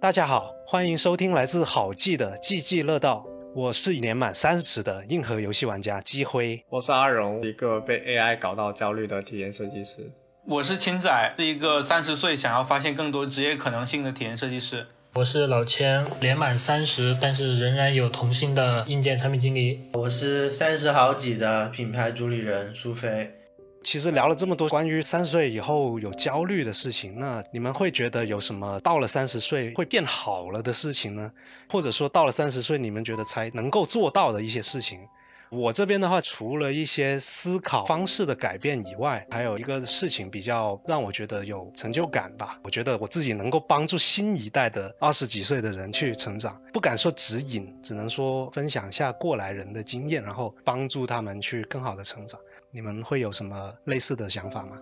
[0.00, 3.26] 大家好，欢迎收听来自好记的记记乐道。
[3.54, 6.64] 我是年满三十的硬核游戏玩家基辉。
[6.70, 10.10] 我是阿荣，一个被 AI 搞到焦虑的体验设计师。
[10.46, 14.86] 我是青仔，是一个三十岁想要发现更多职业可能性的体验设计师。
[15.12, 19.80] 我是老千，年满三十，但是仍然有童心的硬件产品经理。
[19.92, 23.34] 我是三十好几的品牌主理人苏菲。
[23.82, 31.32] 其实聊了这么多关于三十岁以后有焦虑的事情，那你们会觉得有什么到了三十岁会变好了的事情呢？
[31.70, 35.00] 或者说到了三十岁你们觉得才能够做到的一些事情？
[35.50, 42.60] 我这边的话，除了一些思考方式的改变以外，还有一个事情比较让我觉得有成就感吧。
[42.62, 52.38] 我觉得我自己能够帮助新一代的二十几岁的人去成长，不敢说指引，只能说分享一下过来人的经验，然后帮助他们去更好的成长。
[52.72, 54.78] 你们会有什么类似的想法吗？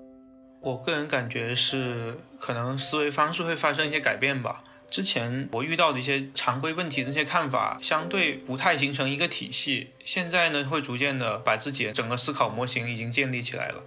[0.61, 4.63] 我个人感觉是，可能思维方式会发生一些改变吧。
[4.91, 9.91] 之前我遇到的一些常规问题的那些看法，相对不太形成一个体系。
[10.05, 13.83] 现在呢，会逐渐的把自己整个思考模型已经建立起来了。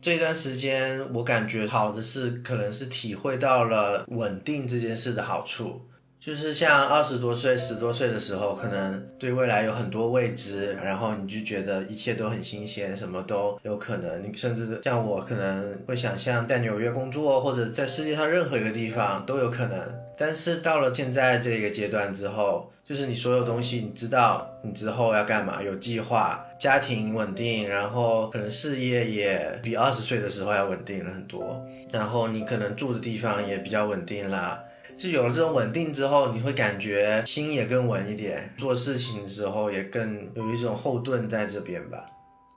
[0.00, 5.88] 这段时间我感觉好的是，可能是体会到了稳定这件事的好处。
[6.24, 14.22] 就是像二十多岁、十多岁的时候，可能对未来有很多未知，然后你就觉得一切都很新鲜，什么都有可能。
[14.22, 19.76] 你甚至像我，可能会想象在纽约工作，或者在世界上任何一个地方都有可能。
[20.16, 34.62] 但是到了现在这个阶段之后，就是你所有东西，你知道你之后要干嘛，有计划，家庭稳定，然后可能事业也比二十岁的时候要稳定了很多，然后你可能住的地方也比较稳定啦。
[34.96, 42.04] 就有了这种稳定之后，你会感觉心也更稳一点，做事情的时候也更有一种后盾在这边吧。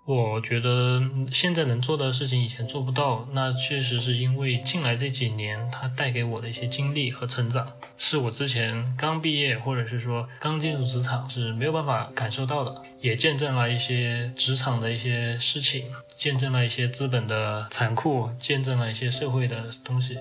[0.08, 20.20] 我觉得现在能做的事情以前做不到，那确实是因为进来这几年它带给我的一些经历和成长，是我之前刚毕业或者是说刚进入职场是没有办法感受到的，也见证了一些职场的一些事情，见证了一些资本的残酷，见证了一些社会的东西。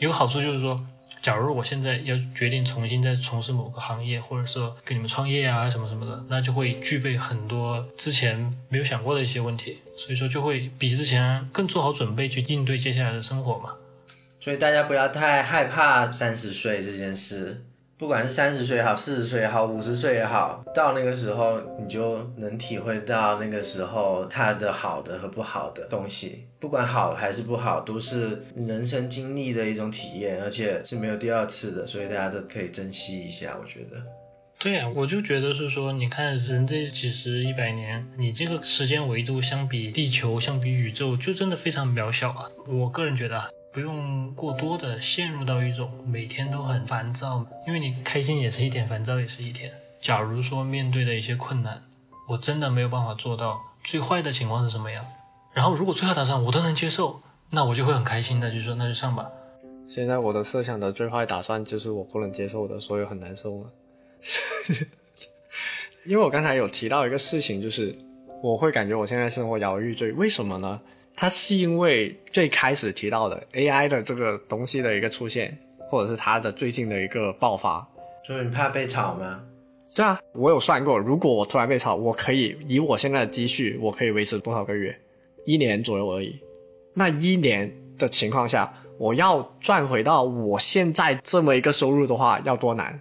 [0.00, 0.84] 有好处就是说。
[1.24, 13.72] 假如我现在要决定重新再从事某个行业，或者说跟你们创业啊什么什么的，那就会具备很多之前没有想过的一些问题，所以说就会比之前更做好准备去应对接下来的生活嘛。
[14.38, 17.64] 所以大家不要太害怕三十岁这件事。
[17.96, 26.46] 不管是三十岁也好，四十岁也好，五十岁也好，到那个时候你就能体会到那个时候它的好的和不好的东西。
[26.58, 33.56] 不管好还是不好，都是人生经历的一种体验，而且是没有第二次的，所以大家都可以珍惜一下。
[33.62, 34.02] 我觉得，
[34.58, 42.48] 对啊，我就觉得是说，你看人这几十一百年，你这个时间维度相比地球，相比宇宙，就真的非常渺小啊。
[42.66, 43.50] 我个人觉得。
[43.74, 49.72] 不用过多的陷入到一种每天都很烦躁，因为你开心也是一天，烦躁也是一天。
[50.00, 51.82] 假如说面对的一些困难，
[52.28, 55.04] 我真的没有办法做到最坏的情况是什么样，
[55.52, 57.20] 然后如果最好打算我都能接受，
[57.50, 59.28] 那我就会很开心的，就说那就上吧。
[59.88, 63.66] 现在我的设想的最坏打算就是我不能接受的，所以很难受嘛。
[66.06, 67.92] 因为我刚才有提到一个事情，就是
[68.40, 70.80] 我会感觉我现在生活摇摇欲坠，为什么呢？
[71.16, 75.56] 它是因为最开始提到的 AI 的这个东西的一个出现，
[75.88, 77.86] 或者是它的最近的一个爆发，
[78.26, 79.42] 所以你怕被炒吗？
[79.94, 84.98] 对啊，我有算过，如果我突然被炒，我可以以我现在的积蓄，我可以维持多少个月？
[85.46, 86.40] 一年左右而已。
[86.94, 93.00] 那一年的情况下，我要赚回到我现在这么一个收入的话，要多难？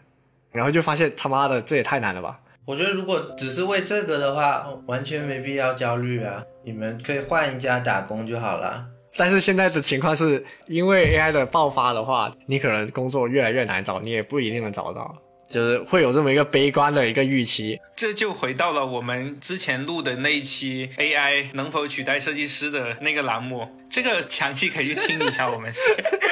[0.51, 2.39] 然后就发现他妈的这也太难了吧！
[2.65, 6.41] 我觉得如果只是为这个的话，完全没必要焦虑啊。
[6.63, 8.85] 你们可以换一家打工就好了。
[9.17, 15.13] 但是现在的情况是因为 AI 的爆发的话，你可能工作越来越难找，你也不一定能找到，
[15.45, 17.77] 就是会有这么一个悲观的一个预期。
[17.97, 25.49] 这就回到了我们之前录的那一期 AI 能否取代设计师的那个栏目，这个详细可以去听一下。
[25.49, 25.69] 我们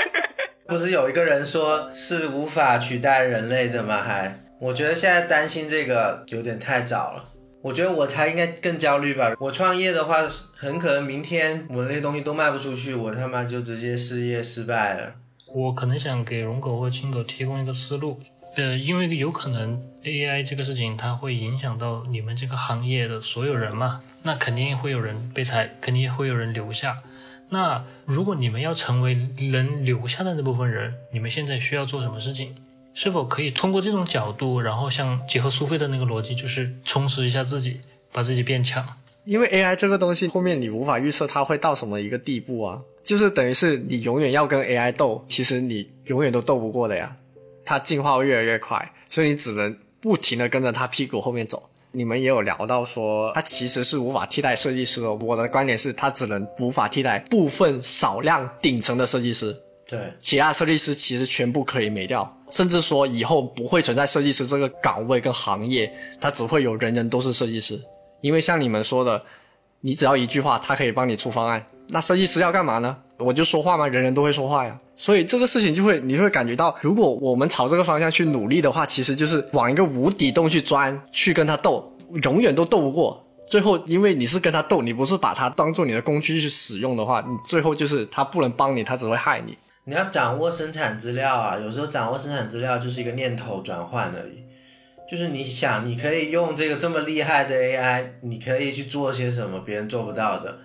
[0.66, 4.02] 不是有一个人说是无法取代人类的吗？
[4.02, 7.26] 还我觉得现在担心这个有点太早了。
[7.64, 9.36] 我觉得我才应该更焦虑吧。
[9.40, 10.18] 我创业的话，
[10.56, 15.16] 很可能明天我那些东西都卖不出去，我他妈就直接失业失败了。
[15.52, 18.20] 我可能想给龙狗或青狗提供一个思路，
[18.56, 27.00] 呃，因为有可能 AI 这个事情它会影响到你们这个行业的所有人嘛，那肯定会有人被裁，肯定会有人留下。
[27.50, 29.16] 那如果你们要成为
[29.52, 32.56] 能留下的那部分人，你们现在需要做什么事情？
[32.94, 38.86] 是否可以通过这种角度，然后像结合苏菲的那个逻辑，就是充实一下自己，把自己变强？
[39.26, 47.16] 因为 AI 这个东西后面你无法预测它会到什么一个地步啊，就是等于是你永远要跟 AI 斗，其实你永远都斗不过的呀。
[47.64, 51.70] 它进化会越来越快，所以你只能不停的跟着它屁股后面走。
[51.94, 55.14] 你们也有聊到说，它其实是无法替代设计师的。
[55.14, 67.82] 我的观点是，它只能无法替代部分少量顶层的设计师，对，其他设计师其实全部可以没掉，甚至说以后不会存在设计师这个岗位跟行业，它只会有人人都是设计师。
[68.20, 69.24] 因为像你们说的，
[69.80, 71.66] 你只要一句话，他可以帮你出方案。
[71.88, 72.96] 那设计师要干嘛呢？
[73.18, 73.88] 我就说话吗？
[73.88, 74.80] 人人都会说话呀。
[74.96, 81.92] 所以这个事情就会，你会感觉到，如果我们朝这个方向去努力的话，其实就是往一个无底洞去钻，去跟他斗，
[82.24, 83.22] 永远都斗不过。
[83.48, 89.58] 最后，因为你是跟他斗，你不是把他当做你的工具去使用的话，你最后就是他不能帮你，他只会害你。
[89.86, 94.44] 你要掌握生产资料啊，有时候掌握生产资料就是一个念头转换而已。
[95.10, 100.60] 就是你想，你可以用这个这么厉害的 AI，你可以去做些什么别人做不到的。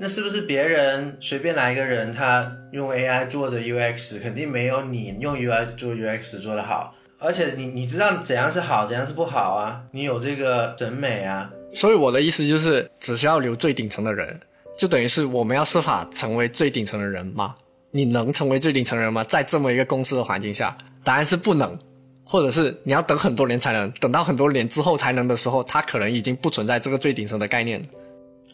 [0.00, 6.94] 那是不是别人随便来一个人，他用 AI 做的 UX 肯定没有你用 UI 做 UX 做的好？
[7.20, 9.82] 而且你你知道怎样是好，怎样是不好啊？
[9.92, 11.50] 你有这个审美啊？
[11.72, 14.38] 所以我的意思就是，只需要留最顶层的人，
[14.76, 17.54] 就等于是我们要设法成为最顶层的人吗？
[17.90, 19.24] 你能成为最顶层人吗？
[19.24, 21.78] 在这么一个公司的环境下，答案是不能，
[22.24, 27.86] 或者是你要等很多年才能，等到很多年之后才能的时候，它可能已经不存在这个最顶层的概念了。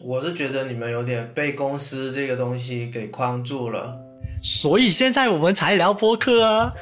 [0.01, 3.97] 我是觉得你们有点被公司这个东西给框住了，
[4.41, 6.73] 所以现在我们才聊播客啊。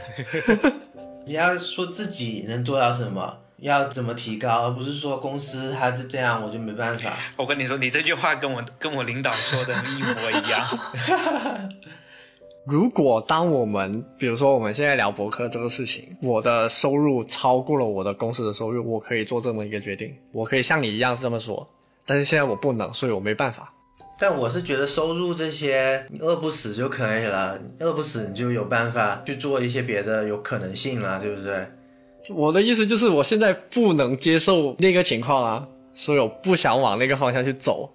[1.25, 7.13] 你要说自己能做到什么，要怎么提高，而不是说公司它是这样，我就没办法。
[7.37, 10.79] 我跟你说，你这句话跟我跟我领导说的一模一样。
[12.65, 21.67] 如果当我们比如说我们现在聊博客这个事情，我的收入超过了我的公司的收入，我可以做这么一个决定，我可以像你一样这么说。
[22.05, 23.73] 但是现在我不能，所以我没办法。
[24.17, 31.67] 但我是觉得收入这些，你饿不死就可以了，饿不死你就有办法去做一些别的有可能性了，对不对？
[32.29, 37.91] 我的意思就是，我现在不能接受那个情况啊，所以我不想往那个方向去走。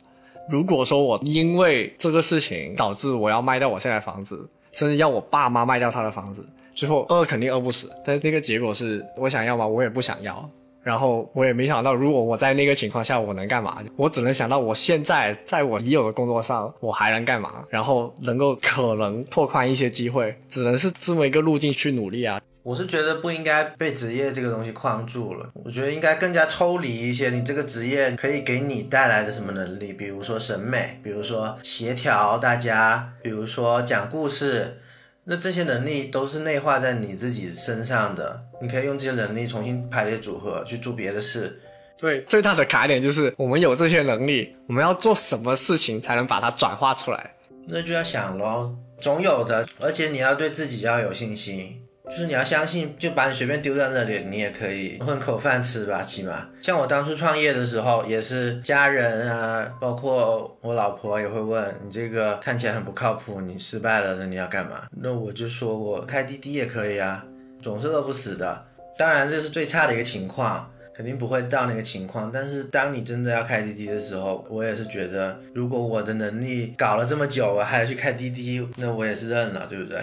[0.50, 9.66] 如果说我因为这个事情导致我要卖掉我现在房子，甚至要我爸妈卖掉他的房子，最后饿肯定饿不死，但是那个结果是我想要吗？
[9.66, 10.48] 我也不想要。
[10.84, 13.78] 然后我也没想到，如果我在那个情况下，我能干嘛？
[13.96, 17.64] 我只能想到我现在在我已有的工作上，我还能干嘛？
[17.68, 22.40] 然后能够可能拓宽一些机会，只能是这么一个路径去努力啊。
[22.68, 27.30] 我是觉得不应该被职业这个东西框住了，我觉得应该更加抽离一些。
[27.30, 29.94] 你这个职业可以给你带来的什么能力？
[29.94, 34.82] 比如说审美，比如说协调大家，比如说讲故事。
[35.24, 41.58] 那这些能力都是内化在你自己身上的，你可以用这些能力重新排列组合去做别的事。
[41.98, 47.34] 对，最大的卡点就是我们有这些能力，我们要做什么事情才能把它转化出来？
[47.66, 51.80] 那就要想咯，总有的，而且你要对自己要有信心。
[52.10, 56.48] 就是你要相信，就把你随便丢在那里，你也可以混口饭吃吧，起码。
[56.62, 64.88] 像我当初创业的时候，也是家人啊，包括我老婆也会问你这个看起来很不靠谱，你失败了，那你要干嘛？
[65.00, 67.24] 那我就说我开滴滴也可以啊，
[67.62, 68.64] 总是饿不死的。
[68.98, 72.32] 当然这是最差的一个情况，肯定不会到那个情况。
[72.32, 80.00] 但是当你真的要开滴滴的时候，我也是觉得，如果我的能力搞了这么久，我还要去开滴滴，那我也是认了，对不对？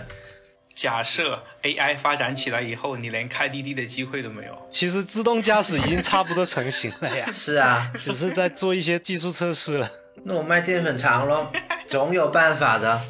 [0.75, 4.51] 假设 AI 发展起来以后，你连开滴滴的机会都没有。
[4.69, 7.25] 其实自动驾驶已经差不多成型了呀。
[7.31, 9.89] 是啊，只是在做一些技术测试了。
[10.23, 11.47] 那我卖淀粉肠喽，
[11.87, 13.01] 总有办法的。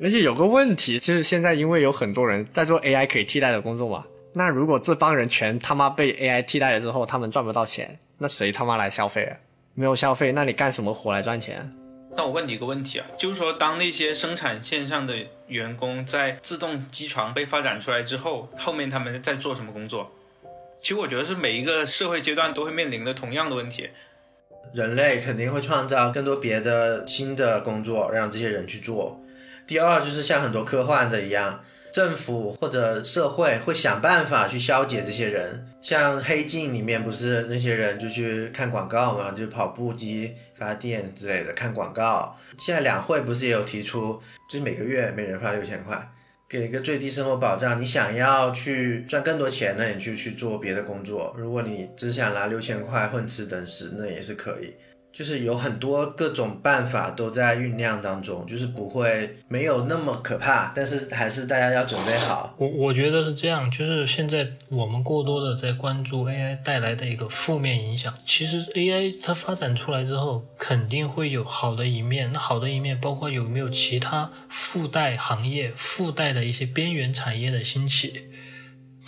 [0.00, 9.36] 而且有个问题，就是现在因为有很多人在做 AI 可以替代的工作嘛，那如果这帮人全他妈被 AI 替代了之后，他们赚不到钱，那谁他妈来消费啊？
[9.74, 11.70] 没有消费，那你干什么活来赚钱？
[12.16, 20.10] 那我问你一个问题啊，就是说，当那些生产线上的员工在自动机床被发展出来之后，后面他们在做什么工作？
[20.82, 23.90] 其实我觉得是每一个社会阶段都会面临的同样的问题。
[24.74, 29.20] 人类肯定会创造更多别的新的工作，让这些人去做。
[29.66, 31.64] 第二就是像很多科幻的一样。
[31.92, 42.36] 政府或者社会会想办法去消解这些人，像《黑镜》里面不是那些人就去看广告嘛，就跑步机发电之类的看广告。
[42.58, 46.10] 现在两会不是也有提出，就是每个月每人发六千块，
[46.48, 47.80] 给一个最低生活保障。
[47.80, 51.34] 你想要去赚更多钱，那你就去做别的工作。
[51.36, 54.74] 如果你只想拿六千块混吃等死，那也是可以。
[55.12, 62.54] 就是有很多各种办法都在酝酿当中，就是不会没有那么可怕，但是还是大家要准备好。
[62.56, 68.14] 我我觉得是这样，就是现在我们过多的在关注 AI 带来的一个负面影响。
[68.24, 72.30] 其实 AI 它发展出来之后，肯定会有好的一面。
[72.32, 78.28] 那好的一面包括有没有其他附带行业、附带的一些边缘产业的兴起。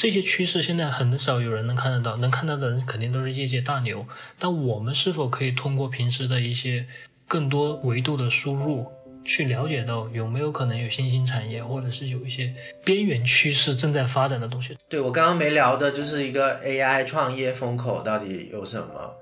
[0.03, 4.05] 这些趋势现在很少有人能看得到，能看到的人肯定都是业界大牛。
[4.37, 6.85] 但我们是否可以通过平时的一些
[7.29, 8.91] 更多维度的输入，
[9.25, 12.53] 去了解到有没有可能有新兴产业，或者是有一些
[12.85, 14.77] 边缘趋势正在发展的东西？
[14.89, 19.15] 对我刚刚没聊的就是一个 AI 创业风口到底有什么？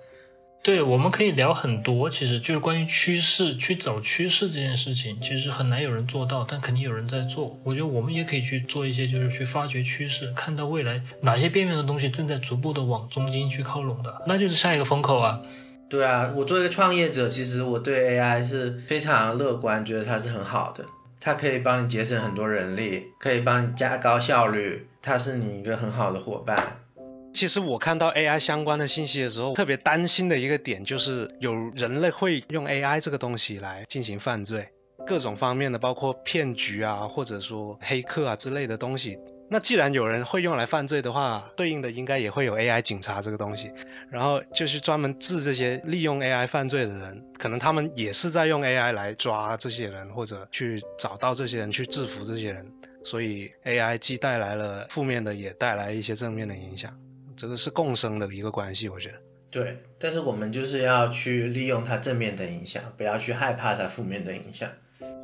[0.63, 7.59] 对，我们可以聊很多，其实就是关于趋势，去找趋势这件事情，其实很难有人做到，但肯定有人在做。
[7.65, 15.41] 我觉得我们也可以去做一些，就是去发掘趋势，看到未来哪些边缘的东西正在逐步的往中间去靠拢的，那就是下一个风口啊。
[15.89, 20.85] 对啊，我作为一个创业者，其实我对 AI 是非常乐观，觉得它是很好的，
[21.19, 26.83] 它可以帮你节省很多人力，可以帮你加高效率，它是你一个很好的伙伴。
[27.33, 34.71] 其实我看到 AI 相关的信息的时候，特别担心的一个点就是有人类会用 AI 这个东西来进行犯罪，
[35.07, 39.19] 各种方面的，包括骗局啊，或者说黑客啊之类的东西。
[39.53, 43.73] 那既然有人会用来犯罪的话，对应的应该也会有 AI 警察这个东西，
[44.11, 52.73] 然后就是专门治这些利用 AI 犯罪的人，可能他们也是在用 AI 来抓这些人，或者去找到这些人，去制服这些人。
[53.03, 56.99] 所以 AI 既带来了负面的，也带来一些正面的影响。
[57.41, 59.15] 这个是共生的一个关系，我觉得。
[59.51, 64.69] 对，但是我们就是要去利用它正面的影响，不要去害怕它负面的影响。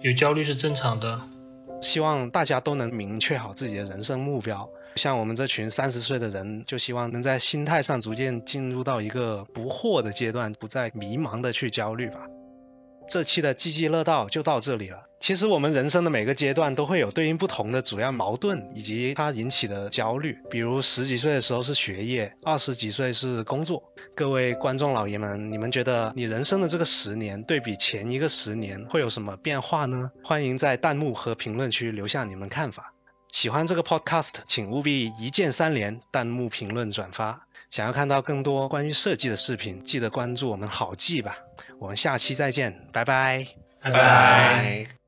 [0.00, 1.20] 有焦虑是正常的，
[1.82, 4.70] 希望大家都能明确好自己的人生目标。
[4.94, 12.20] 像我们这群三十岁的人，就希望能在心态上逐渐进入到一个不惑的阶段，不再迷茫的去焦虑吧。
[13.08, 15.04] 这期的积极乐道就到这里了。
[15.20, 20.38] 其实我们人生的每个阶段都会有对应不同的主要矛盾以及它引起的焦虑。
[20.50, 23.92] 比如十几岁的时候是学业，二十几岁是工作。
[24.14, 30.10] 各位观众老爷们，你们觉得你人生的这个十年对比前一个十年会有什么变化呢？
[30.22, 32.92] 欢迎在弹幕和评论区留下你们看法。
[33.32, 37.45] 喜欢这个 podcast，请务必一键三连，弹幕、评论、转发。
[37.70, 41.38] 想要看到更多关于设计的视频，记得关注我们好记吧。
[41.78, 43.46] 我们下期再见，拜拜，
[43.82, 45.05] 拜拜。